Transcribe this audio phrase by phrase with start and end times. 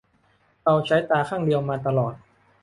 [0.63, 2.13] เราใช้ตาข้างเดียวมาตลอด